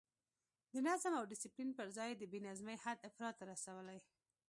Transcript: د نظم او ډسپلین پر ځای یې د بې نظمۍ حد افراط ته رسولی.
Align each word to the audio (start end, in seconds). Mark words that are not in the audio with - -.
د 0.73 0.75
نظم 0.87 1.13
او 1.19 1.23
ډسپلین 1.31 1.69
پر 1.77 1.87
ځای 1.97 2.07
یې 2.11 2.19
د 2.19 2.23
بې 2.31 2.39
نظمۍ 2.47 2.77
حد 2.83 2.97
افراط 3.09 3.35
ته 3.39 3.43
رسولی. 3.51 3.99